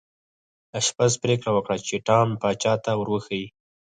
آشپز 0.77 1.11
پریکړه 1.21 1.51
وکړه 1.53 1.77
چې 1.87 1.95
ټام 2.07 2.29
پاچا 2.41 2.73
ته 2.83 2.91
ور 2.97 3.07
وښيي. 3.11 3.45